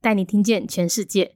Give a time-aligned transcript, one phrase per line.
[0.00, 1.32] 带你听见全世界。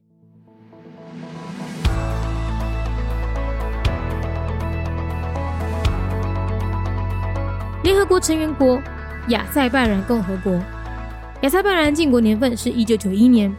[7.83, 8.81] 联合国成员国
[9.27, 10.53] 亚塞拜然共和国，
[11.41, 13.53] 亚塞拜然建国年份是一九九一年，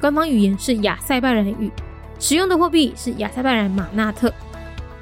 [0.00, 1.70] 官方语言是亚塞拜然语，
[2.18, 4.32] 使用的货币是亚塞拜然马纳特。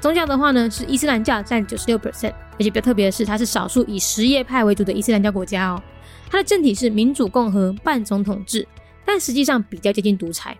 [0.01, 5.81] 宗教的话呢是伊斯兰教占九十六 percent，而且比较特别的是，它是少数以什叶派为主的伊斯兰教国家哦。
[6.29, 8.67] 它的政体是民主共和半总统制。
[9.05, 10.57] 但实际上比较接近独裁，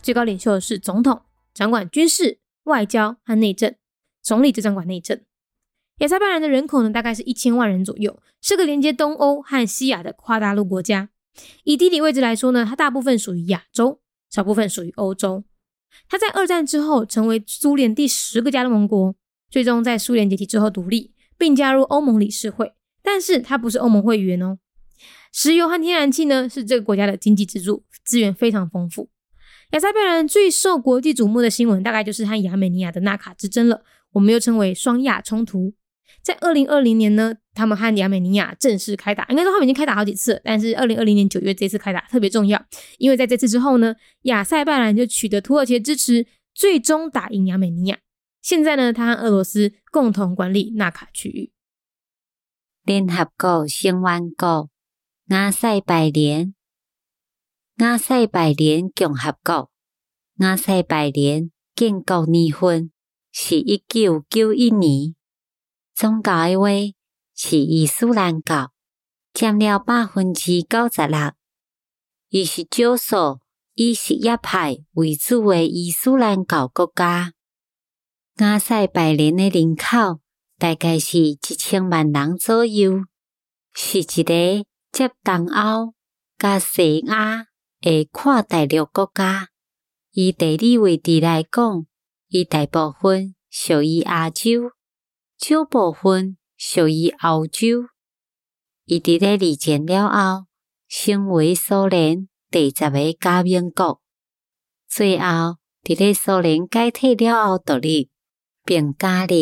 [0.00, 3.74] 最高领袖是总统，掌管军事、外交和内政，
[4.22, 5.20] 总理则掌管内政。
[5.98, 11.10] 亚塞拜然的人口呢，大概是一千万人左右，是个连接东欧和西亚的跨大陆国家。
[11.64, 15.44] 以地理位置来说呢，它大部分属于亚洲，少部分属于欧洲。
[16.08, 19.14] 它在二战之后成为苏联第十个加盟国，
[19.50, 24.58] 最终在苏联解体之后独立，并加入欧盟理事会，但是它不是欧盟会员哦。
[25.32, 29.08] 石油和天然气呢，是这个国家的经济支柱，资源非常丰富。
[29.70, 33.82] 亚塞拜然最受国际瞩目的新闻，大概就是和亚美尼亚的纳卡之争了。
[34.12, 35.72] 我们又称为双亚冲突。
[36.22, 42.60] 在二零二零年呢，他们和亚美尼亚正式开打，应该说他们已经开打好几次，但是二零二零年九月这次开打特别重要，
[42.98, 47.98] 因为在这次之后呢，亚塞拜然就取得土耳其的支持，最终打赢亚美尼亚。
[48.42, 51.52] 现在呢，他和俄罗斯共同管理纳卡区域。
[52.84, 54.69] 联合国成员国。
[55.30, 56.56] 亚塞拜连，
[57.76, 59.70] 亚塞拜然共和国，
[60.38, 62.90] 亚塞拜连建国年份
[63.30, 65.14] 是一九九一年。
[65.94, 66.68] 宗教的话
[67.32, 68.72] 是伊斯兰教，
[69.32, 71.30] 占了百分之九十六。
[72.30, 73.38] 伊是少数
[73.74, 77.34] 以什叶派为主的伊斯兰教国家。
[78.38, 80.18] 亚塞拜连的人口
[80.58, 83.04] 大概是一千万人左右，
[83.72, 84.68] 是一个。
[84.92, 85.94] 接东欧
[86.36, 87.46] 甲西亚
[87.80, 89.48] 的跨大陆国家，
[90.10, 91.86] 以地理位置来讲，
[92.28, 94.72] 伊大部分属于亚洲，
[95.38, 97.86] 少部分属于欧洲。
[98.84, 100.46] 伊伫咧二战了后，
[100.88, 104.00] 成为苏联第十个加盟国。
[104.88, 108.10] 最后，伫咧苏联解体了后独立，
[108.64, 109.34] 并加入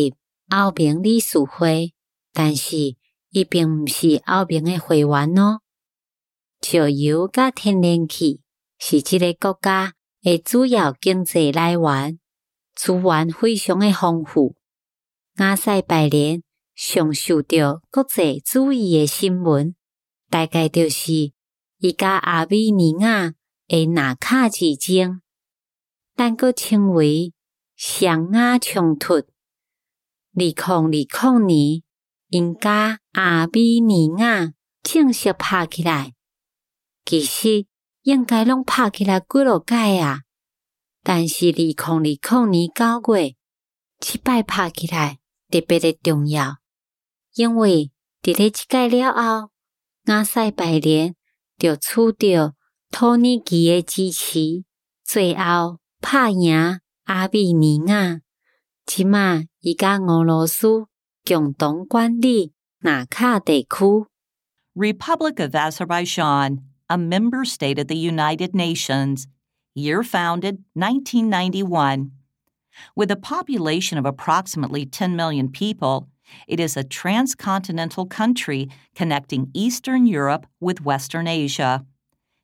[0.50, 1.94] 欧盟理事会，
[2.34, 2.97] 但是。
[3.31, 5.61] 伊并毋是欧盟诶会员哦。
[6.61, 8.41] 石油甲天然气
[8.78, 9.94] 是即个国家
[10.25, 12.19] 诶主要经济来源，
[12.75, 14.56] 资源非常诶丰富。
[15.37, 16.43] 亚塞拜然
[16.75, 19.75] 上受到国际注意诶新闻，
[20.31, 21.12] 大概就是
[21.78, 23.34] 伊甲阿美尼亚
[23.69, 25.21] 诶纳卡之争，
[26.17, 27.33] 但佫称为
[27.77, 29.15] 上亚冲突。
[29.15, 29.25] 二
[30.34, 31.83] 零二零年。
[32.28, 34.53] 因家阿比尼亚
[34.83, 36.12] 正式拍起来，
[37.05, 37.66] 其实
[38.03, 40.21] 应该拢拍起来几落届啊。
[41.03, 43.34] 但是二零二零年九月，
[43.99, 45.19] 即摆拍起来
[45.49, 46.59] 特别的重要，
[47.34, 47.91] 因为
[48.22, 49.50] 伫咧即届了后，
[50.05, 51.15] 亚塞拜然
[51.56, 52.55] 就取得
[52.91, 54.65] 土耳其的支持，
[55.03, 58.21] 最后拍赢阿比尼亚，
[58.84, 60.87] 即马伊甲俄罗斯。
[64.75, 69.27] Republic of Azerbaijan, a member state of the United Nations,
[69.75, 72.12] year founded 1991.
[72.97, 76.09] With a population of approximately 10 million people,
[76.47, 81.85] it is a transcontinental country connecting Eastern Europe with Western Asia.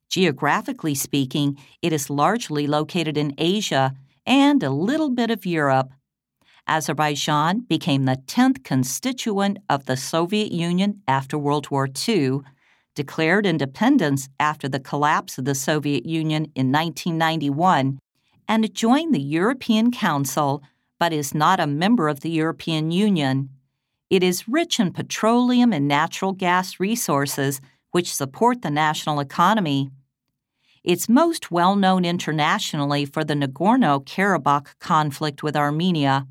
[0.09, 3.95] Geographically speaking, it is largely located in Asia
[4.27, 5.91] and a little bit of Europe.
[6.67, 12.41] Azerbaijan became the 10th constituent of the Soviet Union after World War II,
[12.95, 17.99] declared independence after the collapse of the Soviet Union in 1991,
[18.49, 20.63] and joined the European Council,
[20.99, 23.51] but is not a member of the European Union.
[24.11, 27.61] It is rich in petroleum and natural gas resources,
[27.91, 29.91] which support the national economy.
[30.83, 36.27] It's most well known internationally for the Nagorno Karabakh conflict with Armenia.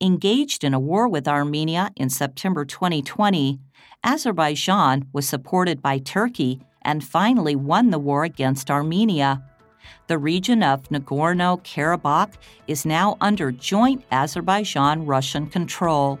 [0.00, 3.58] Engaged in a war with Armenia in September 2020,
[4.04, 9.42] Azerbaijan was supported by Turkey and finally won the war against Armenia.
[10.06, 12.34] The region of Nagorno Karabakh
[12.68, 16.20] is now under joint Azerbaijan Russian control.